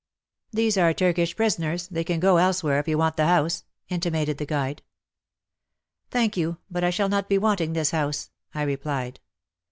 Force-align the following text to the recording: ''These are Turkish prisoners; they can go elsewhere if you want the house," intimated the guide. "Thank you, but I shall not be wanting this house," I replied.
''These 0.51 0.79
are 0.79 0.95
Turkish 0.95 1.35
prisoners; 1.35 1.87
they 1.87 2.03
can 2.03 2.19
go 2.19 2.37
elsewhere 2.37 2.79
if 2.79 2.87
you 2.87 2.97
want 2.97 3.17
the 3.17 3.27
house," 3.27 3.65
intimated 3.87 4.39
the 4.39 4.47
guide. 4.47 4.81
"Thank 6.09 6.35
you, 6.35 6.57
but 6.71 6.83
I 6.83 6.89
shall 6.89 7.07
not 7.07 7.29
be 7.29 7.37
wanting 7.37 7.73
this 7.73 7.91
house," 7.91 8.31
I 8.55 8.63
replied. 8.63 9.19